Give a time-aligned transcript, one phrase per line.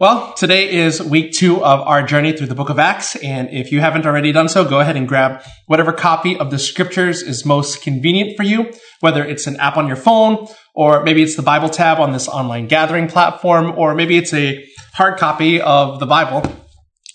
[0.00, 3.16] Well, today is week two of our journey through the book of Acts.
[3.16, 6.58] And if you haven't already done so, go ahead and grab whatever copy of the
[6.60, 11.20] scriptures is most convenient for you, whether it's an app on your phone, or maybe
[11.20, 15.60] it's the Bible tab on this online gathering platform, or maybe it's a hard copy
[15.60, 16.48] of the Bible.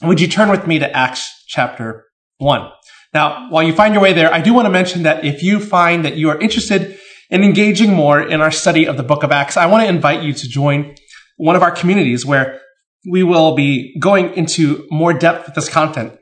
[0.01, 2.07] Would you turn with me to Acts chapter
[2.39, 2.69] one?
[3.13, 5.61] Now, while you find your way there, I do want to mention that if you
[5.61, 9.31] find that you are interested in engaging more in our study of the book of
[9.31, 10.95] Acts, I want to invite you to join
[11.37, 12.59] one of our communities where
[13.09, 16.17] we will be going into more depth with this content.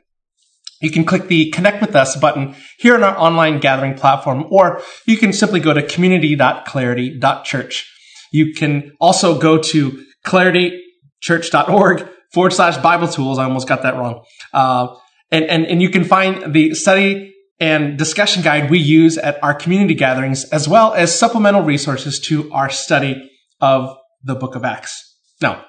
[0.80, 4.82] You can click the connect with us button here on our online gathering platform, or
[5.06, 7.88] you can simply go to community.clarity.church.
[8.32, 13.38] You can also go to claritychurch.org forward slash Bible tools.
[13.38, 14.24] I almost got that wrong.
[14.52, 14.96] Uh,
[15.30, 19.54] and, and, and you can find the study and discussion guide we use at our
[19.54, 25.16] community gatherings, as well as supplemental resources to our study of the book of Acts.
[25.40, 25.64] Now,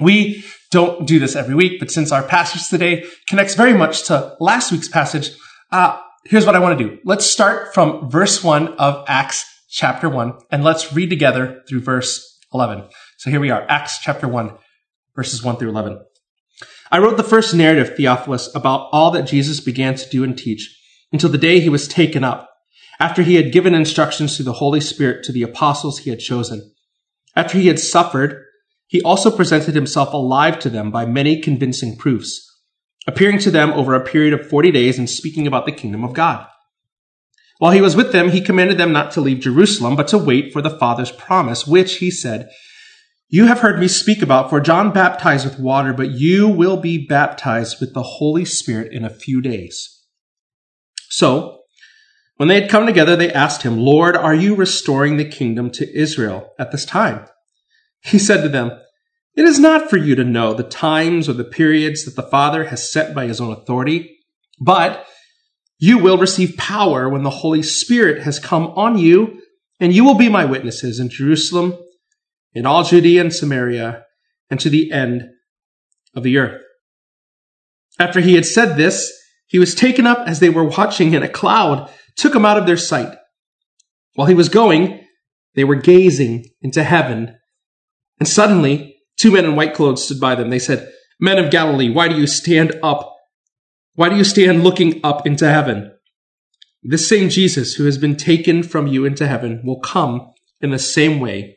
[0.00, 4.36] we don't do this every week, but since our passage today connects very much to
[4.40, 5.30] last week's passage,
[5.70, 6.98] uh, here's what I want to do.
[7.04, 12.40] Let's start from verse 1 of Acts chapter 1, and let's read together through verse
[12.52, 12.84] 11.
[13.18, 14.52] So here we are, Acts chapter 1,
[15.14, 16.00] verses 1 through 11.
[16.90, 20.78] I wrote the first narrative, Theophilus, about all that Jesus began to do and teach
[21.12, 22.50] until the day he was taken up,
[23.00, 26.72] after he had given instructions through the Holy Spirit to the apostles he had chosen.
[27.34, 28.45] After he had suffered,
[28.86, 32.60] he also presented himself alive to them by many convincing proofs,
[33.06, 36.12] appearing to them over a period of 40 days and speaking about the kingdom of
[36.12, 36.46] God.
[37.58, 40.52] While he was with them, he commanded them not to leave Jerusalem, but to wait
[40.52, 42.50] for the Father's promise, which, he said,
[43.28, 47.06] you have heard me speak about, for John baptized with water, but you will be
[47.06, 50.04] baptized with the Holy Spirit in a few days.
[51.08, 51.62] So,
[52.36, 55.98] when they had come together, they asked him, Lord, are you restoring the kingdom to
[55.98, 57.26] Israel at this time?
[58.02, 58.70] He said to them,
[59.34, 62.64] It is not for you to know the times or the periods that the Father
[62.66, 64.18] has set by his own authority,
[64.60, 65.06] but
[65.78, 69.42] you will receive power when the Holy Spirit has come on you,
[69.78, 71.76] and you will be my witnesses in Jerusalem,
[72.54, 74.04] in all Judea and Samaria,
[74.50, 75.24] and to the end
[76.14, 76.62] of the earth.
[77.98, 79.12] After he had said this,
[79.46, 82.66] he was taken up as they were watching, and a cloud took him out of
[82.66, 83.16] their sight.
[84.14, 85.04] While he was going,
[85.54, 87.36] they were gazing into heaven
[88.18, 90.50] and suddenly, two men in white clothes stood by them.
[90.50, 93.14] They said, Men of Galilee, why do you stand up?
[93.94, 95.92] Why do you stand looking up into heaven?
[96.82, 100.78] This same Jesus who has been taken from you into heaven will come in the
[100.78, 101.56] same way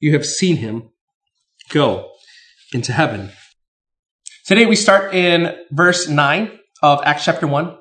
[0.00, 0.90] you have seen him
[1.70, 2.10] go
[2.72, 3.30] into heaven.
[4.46, 7.76] Today we start in verse 9 of Acts chapter 1.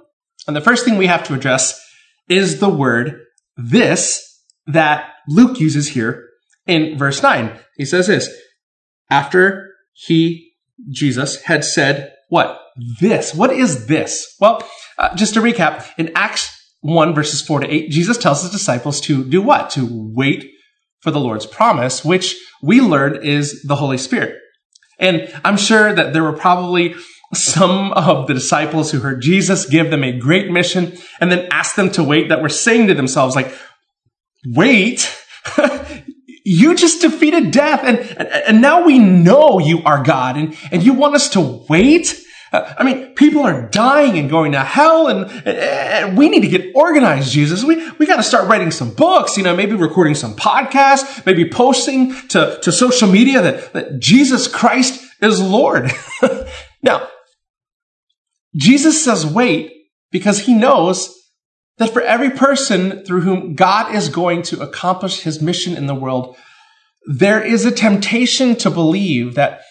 [0.47, 1.79] And the first thing we have to address
[2.29, 3.21] is the word
[3.57, 6.26] this that Luke uses here
[6.67, 7.59] in verse 9.
[7.77, 8.29] He says this
[9.09, 10.51] after he,
[10.89, 12.59] Jesus, had said, What?
[12.99, 13.33] This.
[13.33, 14.35] What is this?
[14.39, 14.67] Well,
[14.97, 19.01] uh, just to recap, in Acts 1, verses 4 to 8, Jesus tells his disciples
[19.01, 19.69] to do what?
[19.71, 20.51] To wait
[20.99, 24.35] for the Lord's promise, which we learned is the Holy Spirit.
[24.99, 26.95] And I'm sure that there were probably
[27.33, 31.75] some of the disciples who heard Jesus give them a great mission and then asked
[31.75, 33.53] them to wait that were saying to themselves, like,
[34.45, 35.13] wait?
[36.47, 40.81] you just defeated death and, and, and, now we know you are God and, and
[40.81, 42.17] you want us to wait?
[42.53, 46.47] Uh, I mean, people are dying and going to hell and, and we need to
[46.47, 47.65] get organized, Jesus.
[47.65, 51.49] We, we got to start writing some books, you know, maybe recording some podcasts, maybe
[51.49, 55.91] posting to, to social media that, that Jesus Christ is Lord.
[56.81, 57.09] now,
[58.55, 59.73] Jesus says wait
[60.11, 61.13] because he knows
[61.77, 65.95] that for every person through whom God is going to accomplish his mission in the
[65.95, 66.35] world,
[67.05, 69.61] there is a temptation to believe that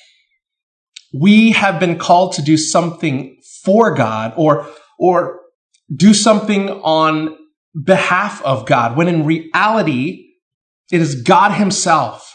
[1.12, 4.66] we have been called to do something for God or,
[4.99, 5.41] or
[5.95, 7.37] do something on
[7.84, 10.31] behalf of God, when in reality,
[10.91, 12.33] it is God himself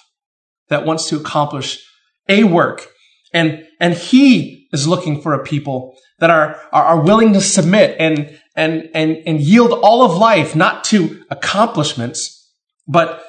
[0.70, 1.84] that wants to accomplish
[2.28, 2.88] a work.
[3.34, 7.96] And, and he is looking for a people that are, are, are willing to submit
[8.00, 12.52] and, and, and, and yield all of life, not to accomplishments,
[12.88, 13.24] but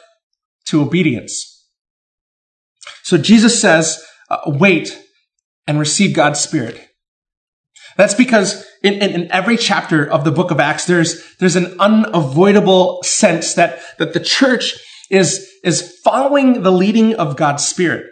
[0.67, 1.67] to obedience.
[3.03, 4.99] So Jesus says, uh, wait
[5.67, 6.89] and receive God's Spirit.
[7.97, 11.79] That's because in, in, in, every chapter of the book of Acts, there's, there's an
[11.79, 14.75] unavoidable sense that, that the church
[15.11, 18.07] is, is following the leading of God's Spirit.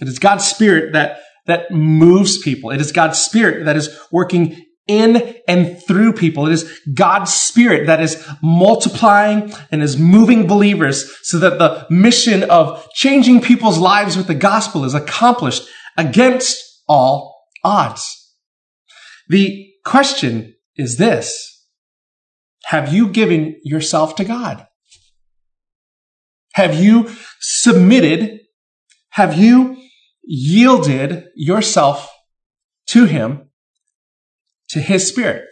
[0.00, 2.70] It is God's Spirit that, that moves people.
[2.70, 6.46] It is God's Spirit that is working in and through people.
[6.46, 12.42] It is God's Spirit that is multiplying and is moving believers so that the mission
[12.50, 18.34] of changing people's lives with the gospel is accomplished against all odds.
[19.28, 21.46] The question is this.
[22.64, 24.66] Have you given yourself to God?
[26.54, 27.10] Have you
[27.40, 28.40] submitted?
[29.10, 29.76] Have you
[30.22, 32.10] yielded yourself
[32.88, 33.49] to Him,
[34.70, 35.44] to His Spirit?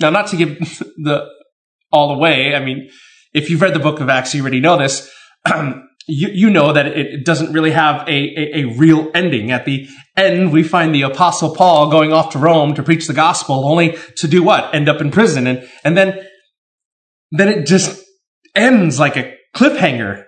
[0.00, 0.58] Now, not to give
[0.96, 1.28] the
[1.92, 2.54] all away.
[2.54, 2.90] I mean,
[3.32, 5.10] if you've read the book of Acts, you already know this.
[6.06, 9.50] you, you know that it doesn't really have a, a, a, real ending.
[9.52, 13.14] At the end, we find the apostle Paul going off to Rome to preach the
[13.14, 14.74] gospel only to do what?
[14.74, 15.46] End up in prison.
[15.46, 16.26] And, and then,
[17.30, 18.04] then it just
[18.54, 20.24] ends like a cliffhanger.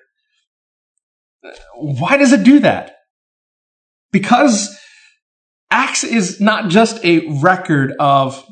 [1.75, 2.97] Why does it do that?
[4.13, 4.79] Because
[5.71, 8.45] Acts is not just a record of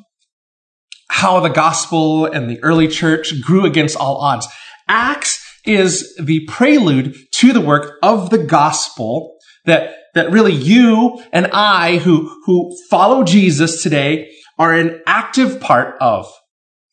[1.08, 4.48] how the gospel and the early church grew against all odds.
[4.88, 11.46] Acts is the prelude to the work of the gospel that, that really you and
[11.52, 16.30] I who, who follow Jesus today are an active part of.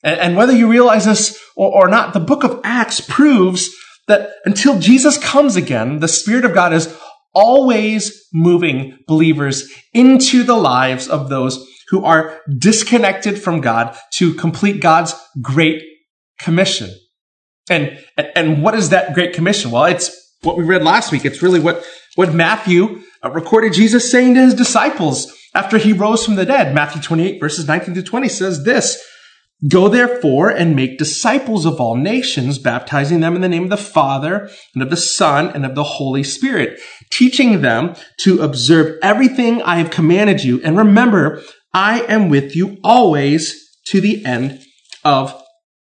[0.03, 3.69] And, and whether you realize this or, or not, the book of Acts proves
[4.07, 6.95] that until Jesus comes again, the Spirit of God is
[7.33, 14.81] always moving believers into the lives of those who are disconnected from God to complete
[14.81, 15.83] God's great
[16.39, 16.89] commission.
[17.69, 17.99] And,
[18.35, 19.71] and what is that great commission?
[19.71, 20.09] Well, it's
[20.41, 21.25] what we read last week.
[21.25, 21.85] It's really what,
[22.15, 26.73] what Matthew uh, recorded Jesus saying to his disciples after he rose from the dead.
[26.73, 29.01] Matthew 28 verses 19 to 20 says this,
[29.67, 33.77] Go therefore and make disciples of all nations, baptizing them in the name of the
[33.77, 36.79] Father and of the Son and of the Holy Spirit,
[37.11, 40.61] teaching them to observe everything I have commanded you.
[40.63, 41.43] And remember,
[41.73, 43.55] I am with you always
[43.87, 44.61] to the end
[45.03, 45.39] of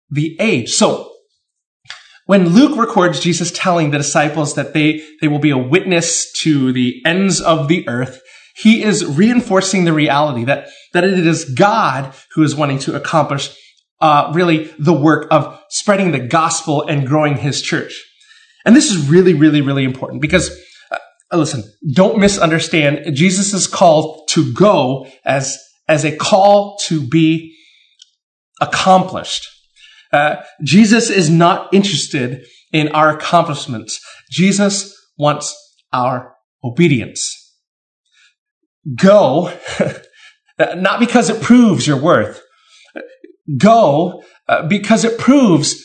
[0.10, 0.72] the age.
[0.72, 1.12] So
[2.28, 6.72] when Luke records Jesus telling the disciples that they, they will be a witness to
[6.72, 8.22] the ends of the earth,
[8.56, 13.56] he is reinforcing the reality that, that it is God who is wanting to accomplish
[14.02, 18.04] uh, really the work of spreading the gospel and growing his church.
[18.66, 20.50] And this is really, really, really important because
[20.92, 20.98] uh,
[21.38, 21.64] listen,
[21.94, 23.16] don't misunderstand.
[23.16, 25.58] Jesus is called to go as,
[25.88, 27.56] as a call to be
[28.62, 29.48] accomplished.
[30.12, 34.00] Uh, Jesus is not interested in our accomplishments.
[34.32, 35.56] Jesus wants
[35.94, 37.54] our obedience.
[38.96, 39.54] Go,
[40.60, 42.42] not because it proves your worth.
[43.58, 45.84] Go uh, because it proves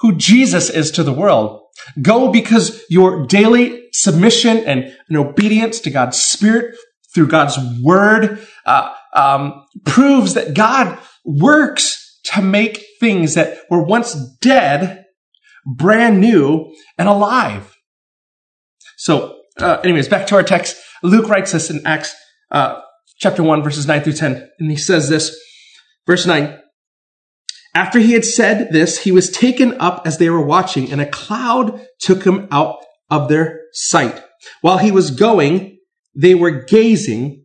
[0.00, 1.60] who Jesus is to the world.
[2.00, 6.76] Go because your daily submission and, and obedience to God's Spirit
[7.14, 14.14] through God's Word uh, um, proves that God works to make things that were once
[14.40, 15.06] dead
[15.64, 17.76] brand new and alive.
[18.96, 20.76] So, uh, anyways, back to our text.
[21.02, 22.14] Luke writes this in Acts
[22.50, 22.80] uh,
[23.18, 24.50] chapter 1, verses 9 through 10.
[24.58, 25.38] And he says this,
[26.06, 26.58] verse 9.
[27.78, 31.06] After he had said this, he was taken up as they were watching, and a
[31.06, 34.20] cloud took him out of their sight.
[34.62, 35.78] While he was going,
[36.12, 37.44] they were gazing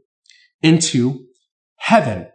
[0.64, 1.28] into
[1.76, 2.30] heaven.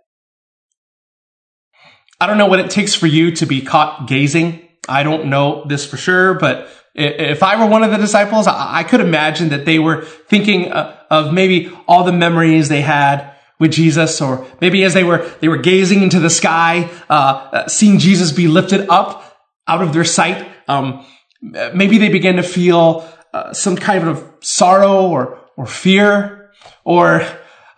[2.20, 4.68] I don't know what it takes for you to be caught gazing.
[4.88, 8.84] I don't know this for sure, but if I were one of the disciples, I
[8.84, 13.72] could imagine that they were thinking uh, of maybe all the memories they had with
[13.72, 17.98] Jesus, or maybe as they were they were gazing into the sky, uh, uh, seeing
[17.98, 20.48] Jesus be lifted up out of their sight.
[20.68, 21.04] Um,
[21.42, 26.50] maybe they began to feel uh, some kind of sorrow or or fear,
[26.84, 27.26] or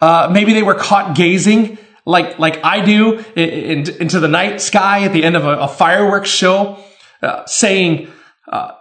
[0.01, 4.61] uh, maybe they were caught gazing like like I do in, in, into the night
[4.61, 6.83] sky at the end of a, a fireworks show,
[7.23, 8.11] uh, saying,
[8.49, 8.73] uh,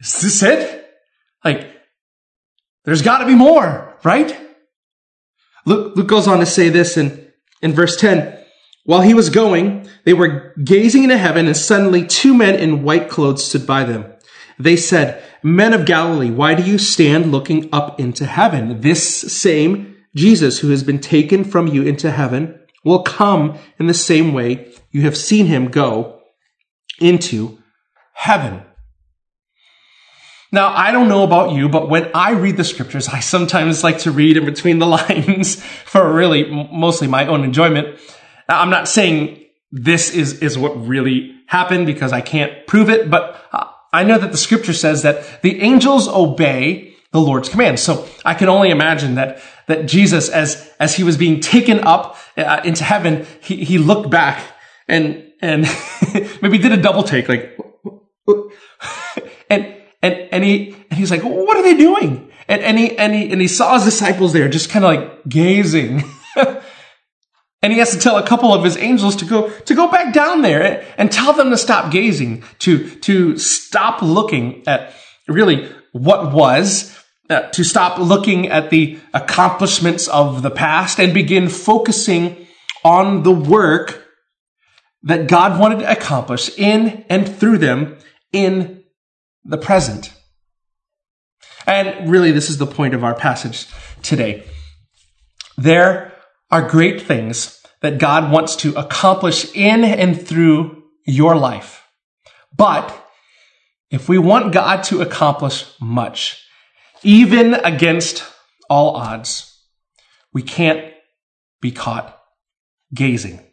[0.00, 0.86] "Is this it?
[1.44, 1.70] Like,
[2.84, 4.47] there's got to be more, right?"
[5.68, 8.36] Luke, Luke goes on to say this in in verse ten.
[8.84, 13.10] While he was going, they were gazing into heaven, and suddenly two men in white
[13.10, 14.06] clothes stood by them.
[14.58, 18.80] They said, Men of Galilee, why do you stand looking up into heaven?
[18.80, 23.94] This same Jesus who has been taken from you into heaven will come in the
[23.94, 26.20] same way you have seen him go
[26.98, 27.58] into
[28.14, 28.62] heaven.
[30.50, 33.98] Now, I don't know about you, but when I read the scriptures, I sometimes like
[34.00, 37.98] to read in between the lines for really mostly my own enjoyment.
[38.48, 43.10] Now, I'm not saying this is, is what really happened because I can't prove it,
[43.10, 47.78] but uh, I know that the scripture says that the angels obey the Lord's command.
[47.78, 52.16] So I can only imagine that that Jesus, as, as he was being taken up
[52.36, 54.42] uh, into heaven, he, he looked back
[54.88, 55.62] and, and
[56.42, 57.56] maybe did a double take, like,
[59.50, 62.28] and, and, and he, and he's like, what are they doing?
[62.48, 65.28] and, and he, and he, and he saw his disciples there just kind of like
[65.28, 66.02] gazing.
[66.36, 70.14] and he has to tell a couple of his angels to go, to go back
[70.14, 74.94] down there and, and tell them to stop gazing, to, to stop looking at
[75.28, 81.50] really what was, uh, to stop looking at the accomplishments of the past and begin
[81.50, 82.46] focusing
[82.82, 84.06] on the work
[85.02, 87.98] that God wanted to accomplish in and through them
[88.32, 88.77] in
[89.44, 90.12] the present.
[91.66, 93.66] And really, this is the point of our passage
[94.02, 94.44] today.
[95.56, 96.12] There
[96.50, 101.84] are great things that God wants to accomplish in and through your life.
[102.56, 102.94] But
[103.90, 106.44] if we want God to accomplish much,
[107.02, 108.24] even against
[108.68, 109.62] all odds,
[110.32, 110.92] we can't
[111.60, 112.18] be caught
[112.92, 113.47] gazing.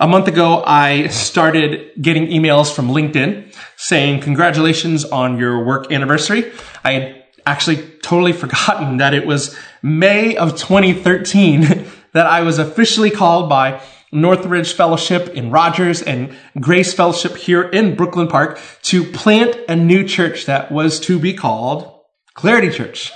[0.00, 6.52] A month ago, I started getting emails from LinkedIn saying, congratulations on your work anniversary.
[6.82, 13.10] I had actually totally forgotten that it was May of 2013 that I was officially
[13.10, 19.56] called by Northridge Fellowship in Rogers and Grace Fellowship here in Brooklyn Park to plant
[19.68, 22.00] a new church that was to be called
[22.34, 23.12] Clarity Church.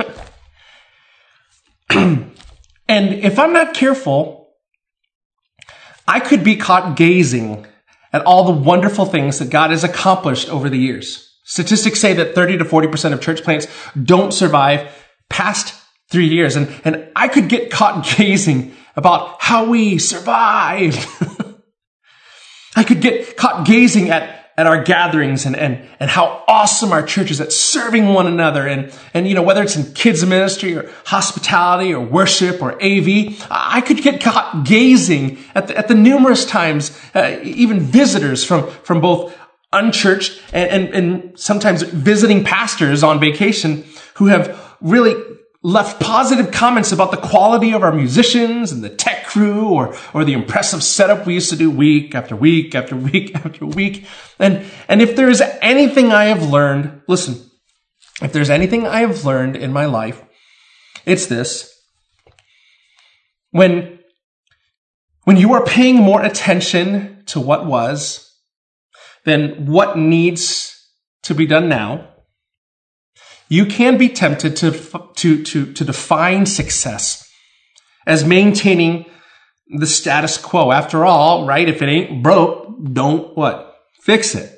[1.90, 2.32] and
[2.88, 4.35] if I'm not careful,
[6.06, 7.66] I could be caught gazing
[8.12, 11.22] at all the wonderful things that God has accomplished over the years.
[11.44, 13.66] Statistics say that 30 to 40% of church plants
[14.02, 14.90] don't survive
[15.28, 15.74] past
[16.10, 16.56] three years.
[16.56, 21.06] And, and I could get caught gazing about how we survived.
[22.76, 27.04] I could get caught gazing at, at our gatherings and, and, and how awesome our
[27.04, 28.66] church is at serving one another.
[28.66, 33.46] And, and, you know, whether it's in kids ministry or hospitality or worship or AV,
[33.50, 38.70] I could get caught gazing at the, at the numerous times, uh, even visitors from,
[38.70, 39.36] from both
[39.72, 43.84] unchurched and, and, and sometimes visiting pastors on vacation
[44.14, 45.14] who have really
[45.62, 50.24] left positive comments about the quality of our musicians and the tech crew or, or
[50.24, 54.06] the impressive setup we used to do week after week after week after week.
[54.38, 57.50] And, and if there is anything I have learned, listen,
[58.22, 60.22] if there's anything I have learned in my life,
[61.04, 61.72] it's this.
[63.50, 63.98] When,
[65.24, 68.34] when you are paying more attention to what was
[69.24, 70.72] than what needs
[71.24, 72.08] to be done now,
[73.48, 74.70] you can be tempted to,
[75.14, 77.28] to, to, to define success
[78.06, 79.06] as maintaining
[79.68, 80.72] the status quo.
[80.72, 81.68] After all, right?
[81.68, 83.76] If it ain't broke, don't what?
[84.02, 84.52] Fix it.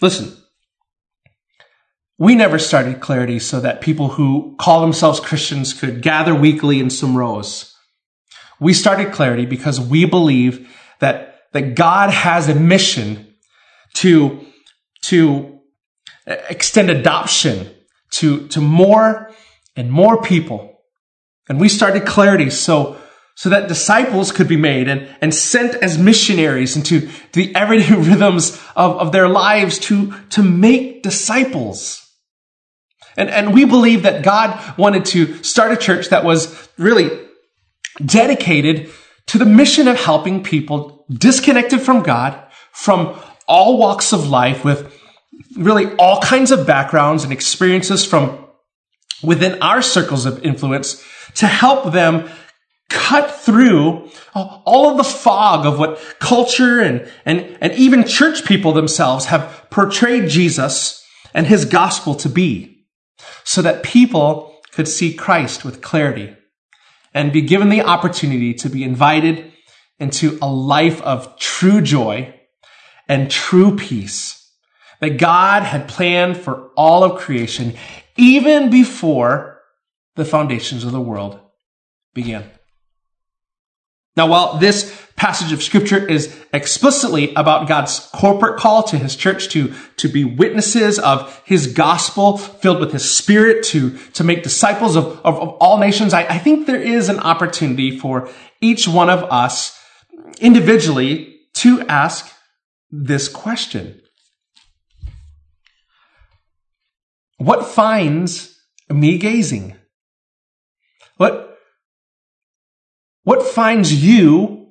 [0.00, 0.36] Listen,
[2.18, 6.90] we never started Clarity so that people who call themselves Christians could gather weekly in
[6.90, 7.74] some rows.
[8.60, 13.34] We started Clarity because we believe that, that God has a mission
[13.94, 14.44] to,
[15.06, 15.51] to
[16.26, 17.70] extend adoption
[18.12, 19.30] to, to more
[19.76, 20.80] and more people.
[21.48, 22.98] And we started Clarity so,
[23.34, 28.60] so that disciples could be made and, and sent as missionaries into the everyday rhythms
[28.76, 31.98] of, of their lives to, to make disciples.
[33.16, 37.10] And, and we believe that God wanted to start a church that was really
[38.04, 38.90] dedicated
[39.26, 44.98] to the mission of helping people disconnected from God, from all walks of life with
[45.56, 48.46] really all kinds of backgrounds and experiences from
[49.22, 52.28] within our circles of influence to help them
[52.90, 58.44] cut through uh, all of the fog of what culture and, and, and even church
[58.44, 62.84] people themselves have portrayed Jesus and his gospel to be
[63.44, 66.36] so that people could see Christ with clarity
[67.14, 69.52] and be given the opportunity to be invited
[69.98, 72.34] into a life of true joy
[73.08, 74.41] and true peace
[75.02, 77.74] that God had planned for all of creation
[78.16, 79.60] even before
[80.14, 81.40] the foundations of the world
[82.14, 82.44] began.
[84.16, 89.48] Now, while this passage of scripture is explicitly about God's corporate call to his church
[89.50, 94.94] to, to be witnesses of his gospel filled with his spirit to, to make disciples
[94.94, 98.28] of, of, of all nations, I, I think there is an opportunity for
[98.60, 99.76] each one of us
[100.38, 102.32] individually to ask
[102.92, 104.01] this question.
[107.42, 108.56] What finds
[108.88, 109.74] me gazing?
[111.16, 111.58] What,
[113.24, 114.68] what finds you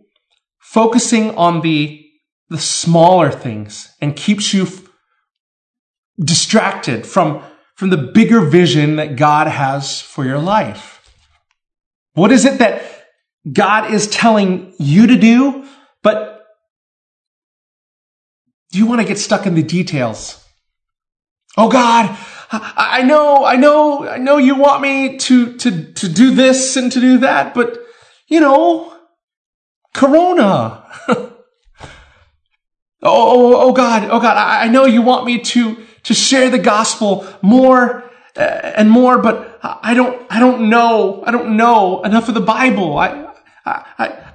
[0.60, 2.02] focusing on the,
[2.50, 4.84] the smaller things and keeps you f-
[6.18, 7.44] distracted from,
[7.76, 11.02] from the bigger vision that God has for your life?
[12.14, 12.84] What is it that
[13.52, 15.68] God is telling you to do,
[16.04, 16.46] but
[18.72, 20.42] do you want to get stuck in the details?
[21.58, 22.18] Oh God,
[22.52, 26.92] I know, I know, I know you want me to, to, to do this and
[26.92, 27.78] to do that, but
[28.28, 28.94] you know,
[29.94, 30.84] Corona.
[31.08, 31.34] oh,
[33.04, 36.60] oh, oh God, oh God, I, I know you want me to, to share the
[36.60, 42.28] gospel more uh, and more, but I don't, I don't know, I don't know enough
[42.28, 42.98] of the Bible.
[42.98, 43.32] I,
[43.66, 43.86] I,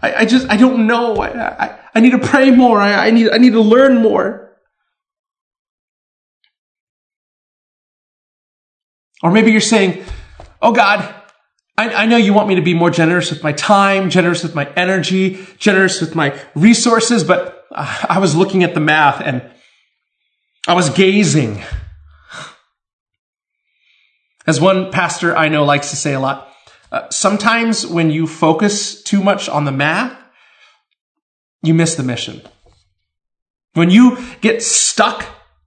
[0.02, 1.16] I, I just, I don't know.
[1.16, 2.80] I, I, I need to pray more.
[2.80, 4.45] I, I need, I need to learn more.
[9.22, 10.04] Or maybe you're saying,
[10.60, 11.14] Oh God,
[11.78, 14.54] I, I, know you want me to be more generous with my time, generous with
[14.54, 19.42] my energy, generous with my resources, but I was looking at the math and
[20.66, 21.62] I was gazing.
[24.46, 26.48] As one pastor I know likes to say a lot,
[26.90, 30.16] uh, sometimes when you focus too much on the math,
[31.62, 32.40] you miss the mission.
[33.74, 35.26] When you get stuck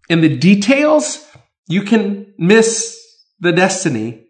[0.10, 1.28] in the details,
[1.68, 2.99] you can miss
[3.40, 4.28] the destiny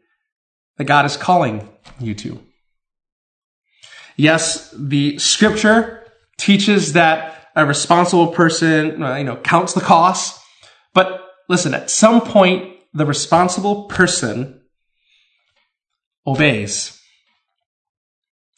[0.78, 1.68] that God is calling
[2.00, 2.42] you to.
[4.16, 6.04] Yes, the scripture
[6.38, 10.42] teaches that a responsible person, uh, you know, counts the cost.
[10.94, 14.62] But listen, at some point, the responsible person
[16.25, 17.00] obeys.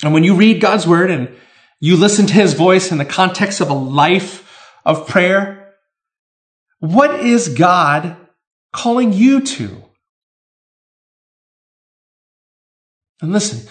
[0.03, 1.29] And when you read God's word and
[1.79, 4.47] you listen to his voice in the context of a life
[4.85, 5.73] of prayer,
[6.79, 8.17] what is God
[8.73, 9.83] calling you to?
[13.21, 13.69] And listen,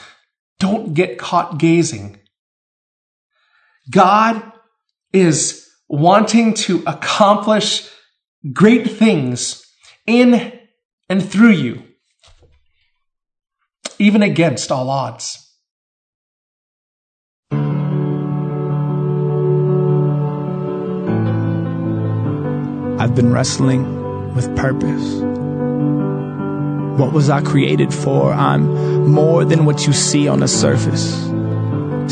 [0.58, 2.20] don't get caught gazing.
[3.90, 4.40] God
[5.12, 7.88] is wanting to accomplish
[8.52, 9.66] great things
[10.06, 10.52] in
[11.08, 11.82] and through you,
[13.98, 15.46] even against all odds.
[23.00, 25.29] I've been wrestling with purpose.
[26.98, 28.32] What was I created for?
[28.32, 31.30] I'm more than what you see on the surface.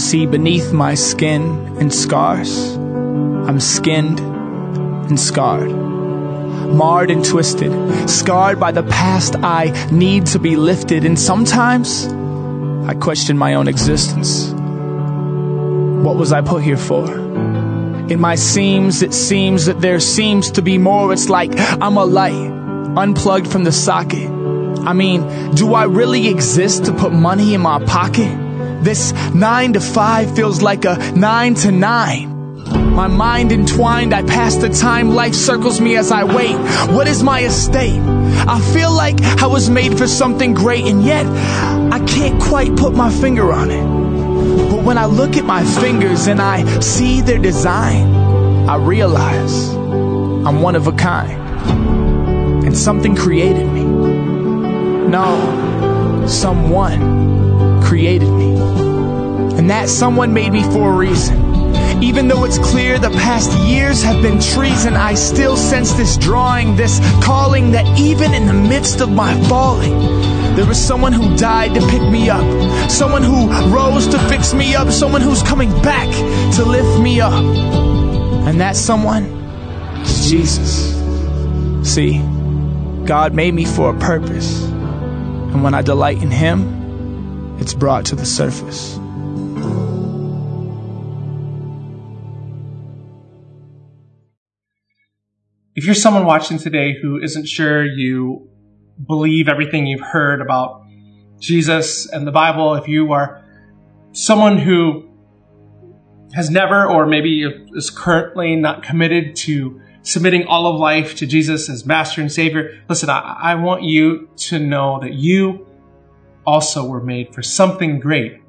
[0.02, 2.76] See beneath my skin and scars.
[2.76, 5.70] I'm skinned and scarred.
[5.70, 7.72] Marred and twisted,
[8.08, 11.04] scarred by the past I need to be lifted.
[11.04, 12.06] And sometimes
[12.86, 14.52] I question my own existence.
[16.04, 17.12] What was I put here for?
[17.12, 21.12] In my seams, it seems that there seems to be more.
[21.12, 22.50] It's like I'm a light,
[22.96, 24.37] unplugged from the socket
[24.88, 28.34] I mean, do I really exist to put money in my pocket?
[28.82, 32.64] This nine to five feels like a nine to nine.
[32.94, 36.56] My mind entwined, I pass the time, life circles me as I wait.
[36.94, 38.00] What is my estate?
[38.00, 41.26] I feel like I was made for something great, and yet
[41.92, 44.70] I can't quite put my finger on it.
[44.70, 48.14] But when I look at my fingers and I see their design,
[48.66, 51.38] I realize I'm one of a kind,
[52.64, 54.07] and something created me.
[55.08, 58.58] No, someone created me.
[59.56, 61.48] And that someone made me for a reason.
[62.02, 66.76] Even though it's clear the past years have been treason, I still sense this drawing,
[66.76, 69.98] this calling that even in the midst of my falling,
[70.54, 74.74] there was someone who died to pick me up, someone who rose to fix me
[74.74, 76.08] up, someone who's coming back
[76.56, 77.32] to lift me up.
[77.32, 79.24] And that someone
[80.02, 80.94] is Jesus.
[81.82, 82.18] See,
[83.06, 84.67] God made me for a purpose.
[85.52, 88.98] And when I delight in Him, it's brought to the surface.
[95.74, 98.48] If you're someone watching today who isn't sure you
[99.06, 100.82] believe everything you've heard about
[101.38, 103.44] Jesus and the Bible, if you are
[104.12, 105.08] someone who
[106.34, 111.68] has never or maybe is currently not committed to submitting all of life to Jesus
[111.68, 115.66] as master and savior, listen, I, I want you to know that you
[116.46, 118.40] also were made for something great.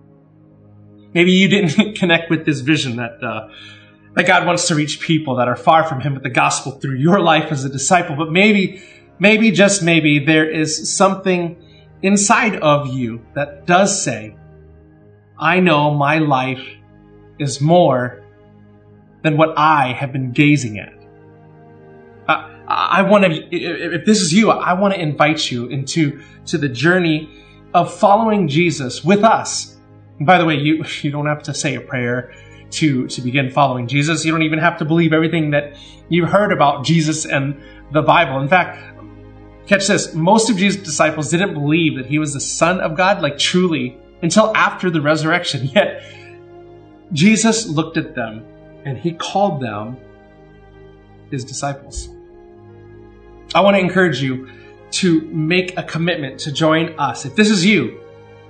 [1.14, 3.50] Maybe you didn't connect with this vision that, uh,
[4.16, 6.96] that God wants to reach people that are far from Him with the gospel through
[6.96, 8.82] your life as a disciple, but maybe,
[9.20, 11.62] maybe, just maybe, there is something
[12.02, 14.34] inside of you that does say,
[15.38, 16.66] I know my life
[17.38, 18.24] is more
[19.24, 20.99] than what I have been gazing at.
[22.80, 26.70] I want to, if this is you, I want to invite you into to the
[26.70, 27.30] journey
[27.74, 29.78] of following Jesus with us.
[30.18, 32.34] And by the way, you you don't have to say a prayer
[32.72, 34.26] to to begin following Jesus.
[34.26, 35.76] You don't even have to believe everything that
[36.10, 37.60] you've heard about Jesus and
[37.92, 38.40] the Bible.
[38.40, 38.82] In fact,
[39.68, 43.22] catch this: most of Jesus' disciples didn't believe that he was the Son of God,
[43.22, 45.66] like truly, until after the resurrection.
[45.74, 46.04] Yet
[47.12, 48.46] Jesus looked at them
[48.86, 49.98] and he called them
[51.32, 52.10] his disciples.
[53.54, 54.48] I want to encourage you
[54.92, 58.00] to make a commitment to join us, if this is you,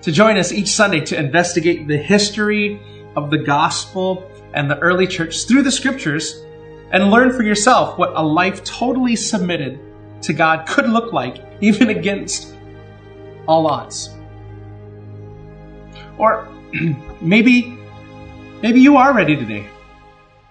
[0.01, 2.81] to join us each Sunday to investigate the history
[3.15, 6.43] of the gospel and the early church through the scriptures
[6.91, 9.79] and learn for yourself what a life totally submitted
[10.23, 12.53] to God could look like, even against
[13.47, 14.09] all odds.
[16.17, 16.49] Or
[17.21, 17.77] maybe,
[18.61, 19.65] maybe you are ready today.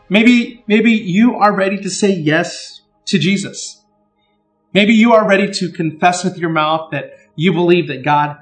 [0.08, 3.77] Maybe, maybe you are ready to say yes to Jesus.
[4.74, 8.36] Maybe you are ready to confess with your mouth that you believe that God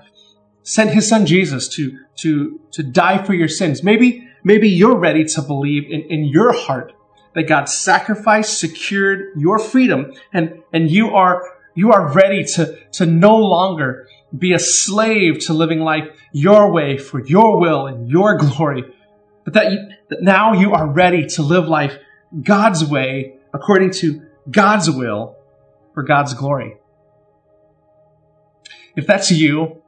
[0.63, 3.83] sent his son Jesus to, to, to die for your sins.
[3.85, 6.93] Maybe, maybe you're ready to believe in, in your heart
[7.35, 11.43] that God's sacrifice secured your freedom and, and you are,
[11.75, 16.99] you are ready to, to no longer be a slave to living life your way
[16.99, 18.85] for your will and your glory,
[19.45, 21.97] but that, you, that now you are ready to live life
[22.43, 25.36] God's way according to God's will
[25.97, 26.77] for God's glory.
[28.97, 29.83] If that's you,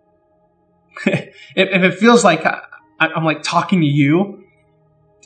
[1.06, 2.62] if, it feels like I,
[2.98, 4.42] am like talking to you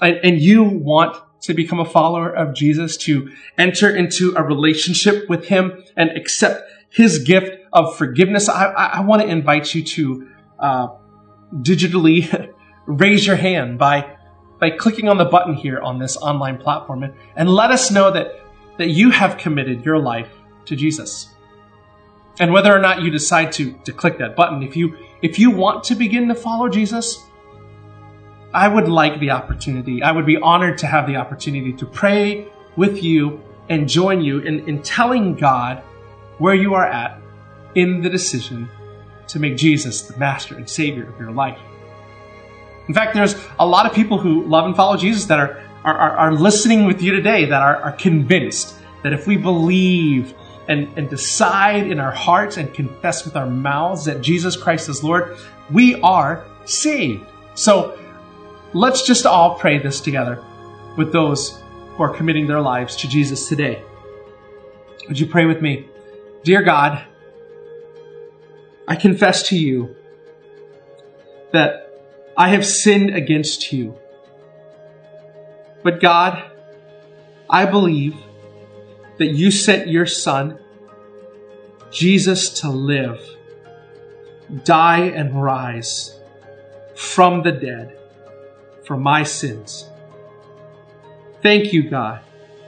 [0.00, 5.28] and, and you want to become a follower of Jesus, to enter into a relationship
[5.28, 9.84] with Him and accept His gift of forgiveness, I, I, I want to invite you
[9.84, 10.88] to uh,
[11.54, 12.52] digitally
[12.86, 14.16] raise your hand by
[14.58, 18.10] by clicking on the button here on this online platform and, and let us know
[18.10, 18.40] that
[18.78, 20.28] that you have committed your life
[20.66, 21.28] to Jesus.
[22.40, 25.50] And whether or not you decide to, to click that button, if you if you
[25.50, 27.22] want to begin to follow Jesus,
[28.52, 30.02] I would like the opportunity.
[30.02, 34.40] I would be honored to have the opportunity to pray with you and join you
[34.40, 35.78] in, in telling God
[36.38, 37.20] where you are at
[37.74, 38.68] in the decision
[39.28, 41.58] to make Jesus the master and savior of your life.
[42.88, 46.16] In fact, there's a lot of people who love and follow Jesus that are, are,
[46.16, 50.34] are listening with you today that are, are convinced that if we believe
[50.68, 55.02] and, and decide in our hearts and confess with our mouths that Jesus Christ is
[55.02, 55.36] Lord,
[55.70, 57.26] we are saved.
[57.54, 57.98] So
[58.72, 60.42] let's just all pray this together
[60.96, 63.82] with those who are committing their lives to Jesus today.
[65.08, 65.88] Would you pray with me?
[66.44, 67.04] Dear God,
[68.86, 69.96] I confess to you
[71.52, 71.92] that
[72.36, 73.98] I have sinned against you.
[75.82, 76.50] But God,
[77.50, 78.14] I believe
[79.22, 80.58] that you sent your Son,
[81.92, 83.24] Jesus, to live,
[84.64, 86.18] die, and rise
[86.96, 87.96] from the dead
[88.84, 89.88] for my sins.
[91.40, 92.20] Thank you, God,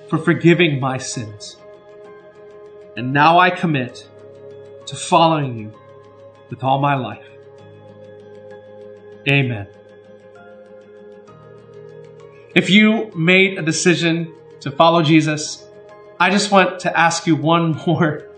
[0.08, 1.56] for forgiving my sins.
[2.96, 4.08] And now I commit
[4.86, 5.72] to following you
[6.50, 7.26] with all my life.
[9.28, 9.66] Amen.
[12.54, 15.63] If you made a decision to follow Jesus,
[16.18, 18.28] I just want to ask you one more